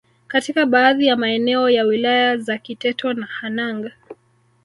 katika 0.27 0.65
baadhi 0.65 1.05
ya 1.05 1.15
maeneo 1.15 1.69
ya 1.69 1.83
Wilaya 1.83 2.37
za 2.37 2.57
Kiteto 2.57 3.13
na 3.13 3.25
Hanang 3.25 3.91